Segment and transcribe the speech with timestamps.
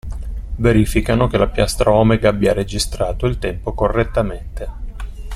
[0.55, 4.71] Verificano che la piastra omega abbia registrato il tempo correttamente.